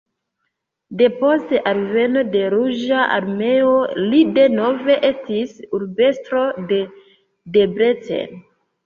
Depost 0.99 1.51
alveno 1.71 2.23
de 2.35 2.39
Ruĝa 2.53 3.01
Armeo 3.17 3.75
li 4.13 4.23
denove 4.39 4.95
estis 5.11 5.53
urbestro 5.81 6.41
de 6.73 6.81
Debrecen. 7.59 8.41